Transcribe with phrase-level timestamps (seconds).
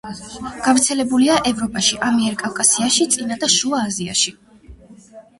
[0.67, 4.33] გავრცელებულია ევროპაში, ამიერკავკასიაში, წინა და შუა აზიაში.